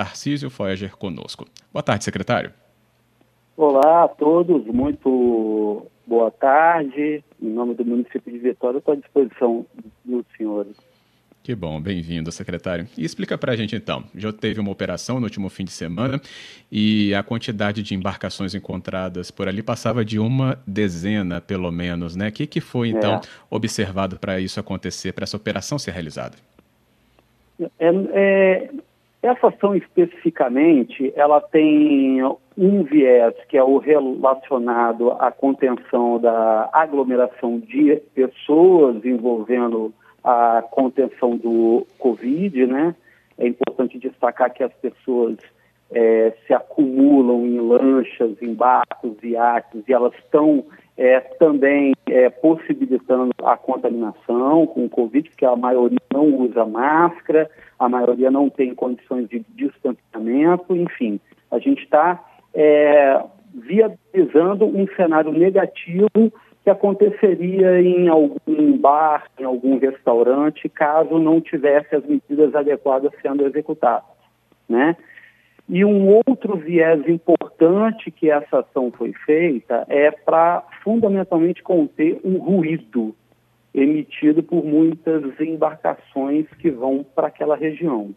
[0.00, 1.44] Tarcísio Foeger, conosco.
[1.70, 2.54] Boa tarde, secretário.
[3.54, 7.22] Olá a todos, muito boa tarde.
[7.38, 9.66] Em nome do município de Vitória, estou à disposição
[10.02, 10.74] dos senhores.
[11.42, 12.88] Que bom, bem-vindo, secretário.
[12.96, 14.02] E explica para a gente então.
[14.14, 16.18] Já teve uma operação no último fim de semana
[16.72, 22.28] e a quantidade de embarcações encontradas por ali passava de uma dezena, pelo menos, né?
[22.28, 23.20] O que, que foi então é.
[23.50, 26.38] observado para isso acontecer, para essa operação ser realizada?
[27.78, 28.70] É, é,
[29.22, 32.22] essa ação especificamente, ela tem
[32.56, 39.92] um viés que é o relacionado à contenção da aglomeração de pessoas envolvendo
[40.24, 42.94] a contenção do Covid, né?
[43.38, 45.36] É importante destacar que as pessoas
[45.90, 50.64] é, se acumulam em lanchas, em barcos, iates, e elas estão
[51.00, 57.50] é, também é, possibilitando a contaminação com o Covid, porque a maioria não usa máscara,
[57.78, 61.18] a maioria não tem condições de distanciamento, enfim,
[61.50, 63.18] a gente está é,
[63.54, 66.30] viabilizando um cenário negativo
[66.62, 73.46] que aconteceria em algum bar, em algum restaurante, caso não tivesse as medidas adequadas sendo
[73.46, 74.04] executadas,
[74.68, 74.94] né?
[75.66, 82.38] E um outro viés importante que essa ação foi feita é para fundamentalmente conter um
[82.38, 83.14] ruído
[83.72, 88.12] emitido por muitas embarcações que vão para aquela região.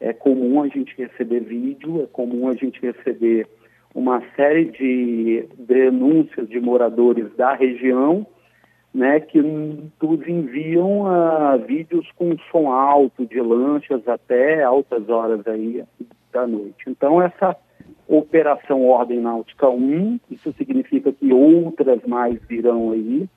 [0.00, 3.48] É comum a gente receber vídeo, é comum a gente receber
[3.92, 8.24] uma série de denúncias de moradores da região,
[8.94, 15.82] né, que nos enviam uh, vídeos com som alto de lanchas até altas horas aí
[16.32, 16.84] da noite.
[16.86, 17.56] Então essa
[18.08, 23.28] operação Ordem Náutica 1, isso significa que outras mais virão aí,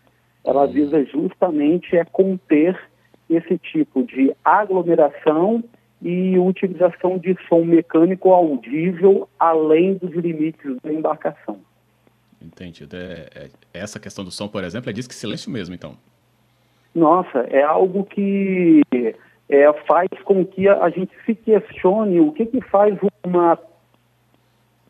[0.43, 2.79] ela visa justamente é conter
[3.29, 5.63] esse tipo de aglomeração
[6.01, 11.59] e utilização de som mecânico audível além dos limites da embarcação.
[12.41, 12.95] Entendido.
[12.95, 15.97] É, é, essa questão do som, por exemplo, é diz que silêncio mesmo, então.
[16.93, 18.81] Nossa, é algo que
[19.49, 23.59] é, faz com que a, a, gente se questione o que, que faz uma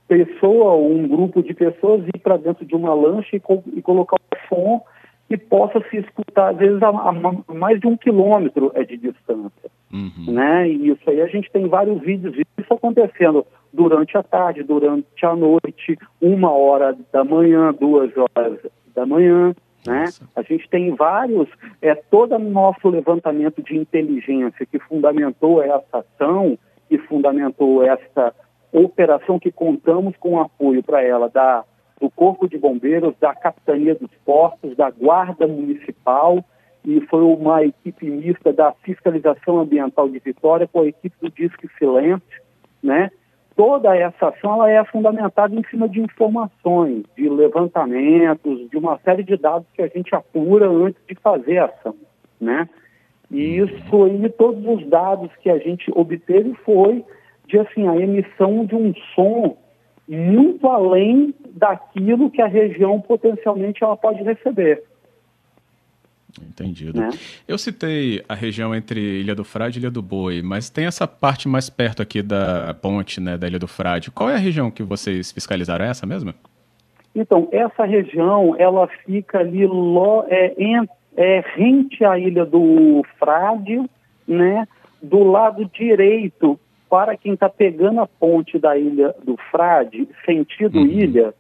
[0.07, 3.81] pessoa ou um grupo de pessoas ir para dentro de uma lancha e, co e
[3.81, 4.81] colocar o som
[5.27, 9.71] que possa se escutar, às vezes, a, a mais de um quilômetro é de distância.
[9.91, 10.33] Uhum.
[10.33, 10.69] Né?
[10.69, 15.35] E isso aí a gente tem vários vídeos disso acontecendo durante a tarde, durante a
[15.35, 18.59] noite, uma hora da manhã, duas horas
[18.93, 19.55] da manhã.
[19.85, 20.05] Né?
[20.35, 21.47] A gente tem vários,
[21.81, 28.33] é todo o nosso levantamento de inteligência que fundamentou essa ação, que fundamentou essa
[28.80, 31.63] operação que contamos com apoio para ela da
[32.00, 36.44] do Corpo de Bombeiros, da Capitania dos Portos, da Guarda Municipal
[36.84, 41.68] e foi uma equipe mista da Fiscalização Ambiental de Vitória com a equipe do Disque
[41.80, 42.41] Silêncio,
[42.84, 43.09] né?
[43.56, 49.24] Toda essa ação ela é fundamentada em cima de informações, de levantamentos, de uma série
[49.24, 51.96] de dados que a gente apura antes de fazer a ação,
[52.40, 52.69] né?
[53.31, 57.03] E isso aí, todos os dados que a gente obteve foi
[57.47, 59.57] de assim a emissão de um som
[60.07, 64.83] muito além daquilo que a região potencialmente ela pode receber.
[66.41, 67.00] Entendido.
[67.00, 67.09] Né?
[67.47, 71.07] Eu citei a região entre Ilha do Frade e Ilha do Boi, mas tem essa
[71.07, 74.11] parte mais perto aqui da ponte, né, da Ilha do Frade.
[74.11, 75.85] Qual é a região que vocês fiscalizaram?
[75.85, 76.35] É essa mesma?
[77.16, 80.85] Então, essa região, ela fica ali lo, é, em,
[81.16, 83.81] é, rente à Ilha do Frade,
[84.28, 84.67] né,
[85.01, 86.59] do lado direito,
[86.90, 90.85] para quem está pegando a ponte da Ilha do Frade, sentido uhum.
[90.85, 91.34] ilha,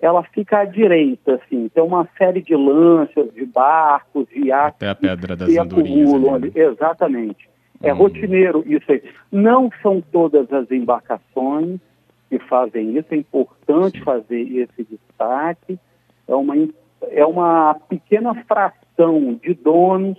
[0.00, 4.88] ela fica à direita, assim, tem uma série de lanchas, de barcos, de iates Até
[4.88, 6.26] a Pedra das Andorinhas.
[6.26, 6.52] Ali.
[6.54, 7.48] Exatamente.
[7.82, 7.96] É hum.
[7.96, 9.02] rotineiro isso aí.
[9.30, 11.80] Não são todas as embarcações
[12.28, 14.04] que fazem isso, é importante Sim.
[14.04, 15.78] fazer esse destaque.
[16.26, 16.54] É uma,
[17.10, 20.18] é uma pequena fração de donos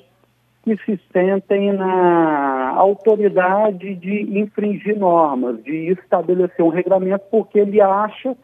[0.63, 8.35] que se sentem na autoridade de infringir normas, de estabelecer um regulamento, porque ele acha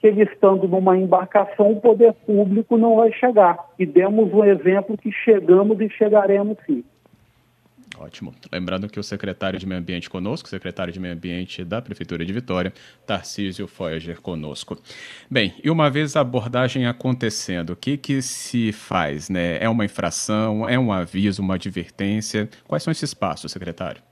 [0.00, 3.58] que ele estando numa embarcação, o poder público não vai chegar.
[3.78, 6.84] E demos um exemplo que chegamos e chegaremos sim.
[7.98, 8.34] Ótimo.
[8.52, 12.32] Lembrando que o secretário de Meio Ambiente conosco, secretário de Meio Ambiente da Prefeitura de
[12.32, 12.72] Vitória,
[13.06, 14.76] Tarcísio Foeger conosco.
[15.30, 19.30] Bem, e uma vez a abordagem acontecendo, o que, que se faz?
[19.30, 19.58] Né?
[19.60, 20.68] É uma infração?
[20.68, 22.48] É um aviso, uma advertência?
[22.66, 24.02] Quais são esses passos, secretário?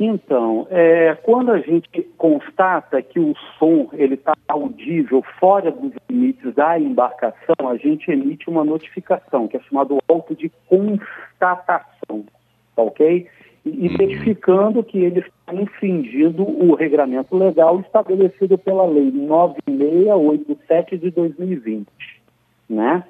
[0.00, 6.54] Então, é, quando a gente constata que o som ele está audível fora dos limites
[6.54, 11.97] da embarcação, a gente emite uma notificação, que é chamado auto de constatação,
[12.78, 13.26] tá ok?
[13.68, 13.84] uhum.
[13.84, 21.86] identificando que ele está infringindo o regramento legal estabelecido pela Lei 9687 de 2020.
[22.68, 23.04] Né?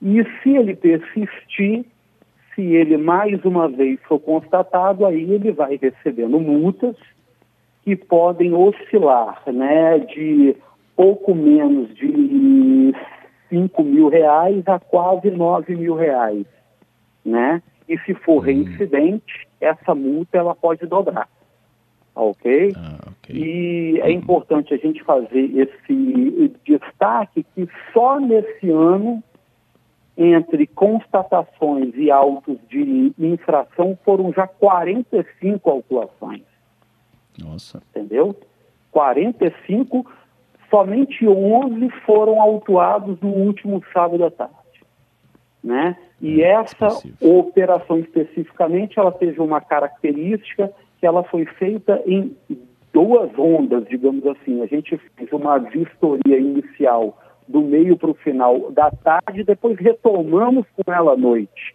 [0.00, 1.84] E se ele persistir,
[2.54, 6.96] se ele mais uma vez for constatado, aí ele vai recebendo multas
[7.84, 10.54] que podem oscilar né, de
[10.94, 12.94] pouco menos de
[13.48, 16.46] 5 mil reais a quase 9 mil reais.
[17.24, 17.62] Né?
[17.88, 18.40] E se for hum.
[18.40, 21.28] reincidente, essa multa ela pode dobrar.
[22.14, 22.72] Ok?
[22.76, 23.36] Ah, okay.
[23.36, 29.22] E é importante a gente fazer esse destaque que só nesse ano,
[30.16, 36.42] entre constatações e autos de infração, foram já 45 autuações.
[37.38, 37.82] Nossa.
[37.90, 38.36] Entendeu?
[38.90, 40.06] 45,
[40.68, 44.52] somente 11 foram autuados no último sábado à tarde.
[45.64, 45.96] Né?
[46.22, 46.88] E hum, essa
[47.20, 52.34] operação especificamente, ela teve uma característica que ela foi feita em
[52.92, 54.62] duas ondas, digamos assim.
[54.62, 60.64] A gente fez uma vistoria inicial do meio para o final da tarde, depois retomamos
[60.76, 61.74] com ela à noite.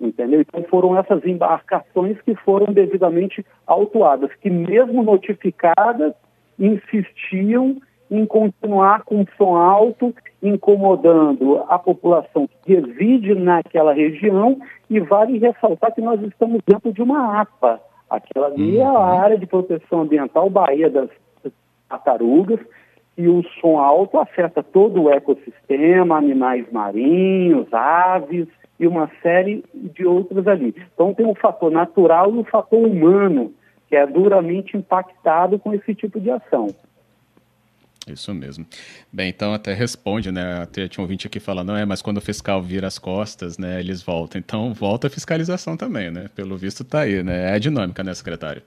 [0.00, 0.40] Entendeu?
[0.40, 6.14] Então foram essas embarcações que foram devidamente autuadas, que mesmo notificadas,
[6.58, 7.76] insistiam
[8.10, 10.14] em continuar com som alto,
[10.44, 14.58] incomodando a população que reside naquela região,
[14.88, 17.80] e vale ressaltar que nós estamos dentro de uma APA.
[18.08, 18.98] Aquela ali é a uhum.
[18.98, 21.08] área de proteção ambiental Bahia das
[21.88, 22.60] Tartarugas,
[23.16, 28.48] e o som alto afeta todo o ecossistema, animais marinhos, aves
[28.78, 30.74] e uma série de outros ali.
[30.92, 33.52] Então tem o fator natural e o fator humano,
[33.88, 36.68] que é duramente impactado com esse tipo de ação.
[38.06, 38.66] Isso mesmo.
[39.12, 40.62] Bem, então até responde, né?
[40.62, 43.56] Até tinha um ouvinte aqui falando, não é, mas quando o fiscal vira as costas,
[43.56, 44.38] né, eles voltam.
[44.38, 46.26] Então volta a fiscalização também, né?
[46.34, 47.50] Pelo visto tá aí, né?
[47.50, 48.62] É a dinâmica, né, secretário?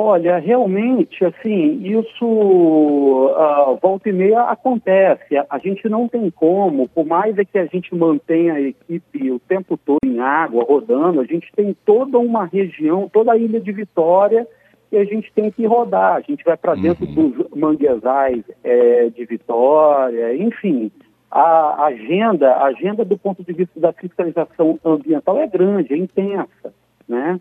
[0.00, 5.36] Olha, realmente, assim, isso uh, volta e meia acontece.
[5.50, 9.40] A, gente não tem como, por mais é que a gente mantenha a equipe o
[9.40, 13.72] tempo todo em água, rodando, a gente tem toda uma região, toda a ilha de
[13.72, 14.46] Vitória,
[14.88, 16.16] que a gente tem que rodar.
[16.16, 17.30] A gente vai para dentro uhum.
[17.30, 20.90] dos manguezais é, de Vitória, enfim.
[21.30, 26.72] A agenda, a agenda do ponto de vista da fiscalização ambiental é grande, é intensa,
[27.06, 27.38] né?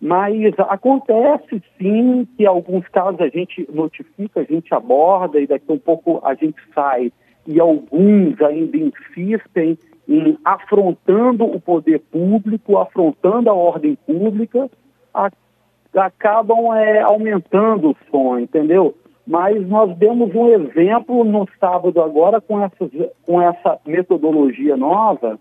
[0.00, 5.74] Mas acontece sim que alguns casos a gente notifica, a gente aborda e daqui a
[5.74, 7.12] um pouco a gente sai.
[7.46, 9.78] E alguns ainda insistem
[10.08, 14.70] em afrontando o poder público, afrontando a ordem pública,
[15.12, 15.30] a,
[15.94, 18.94] acabam é, aumentando o som, entendeu?
[19.26, 22.90] Mas nós demos um exemplo no sábado agora com, essas,
[23.24, 25.38] com essa metodologia nova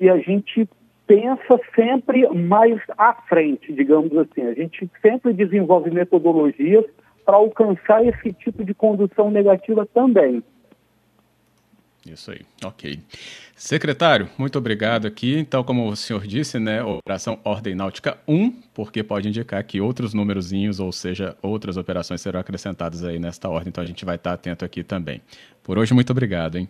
[0.00, 0.68] e a gente
[1.06, 4.42] pensa sempre mais à frente, digamos assim.
[4.42, 6.84] A gente sempre desenvolve metodologias
[7.24, 10.42] para alcançar esse tipo de condução negativa também.
[12.12, 12.98] Isso aí, ok.
[13.54, 15.36] Secretário, muito obrigado aqui.
[15.38, 20.14] Então, como o senhor disse, né, Operação Ordem Náutica 1, porque pode indicar que outros
[20.14, 24.32] númerozinhos, ou seja, outras operações serão acrescentadas aí nesta ordem, então a gente vai estar
[24.32, 25.20] atento aqui também.
[25.62, 26.68] Por hoje, muito obrigado, hein?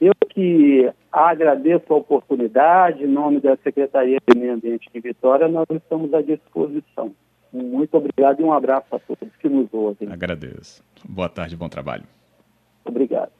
[0.00, 5.66] Eu que agradeço a oportunidade, em nome da Secretaria de Meio Ambiente de Vitória, nós
[5.70, 7.12] estamos à disposição.
[7.52, 10.10] Muito obrigado e um abraço a todos que nos ouvem.
[10.10, 10.82] Agradeço.
[11.08, 12.02] Boa tarde, bom trabalho.
[12.84, 13.30] Obrigado.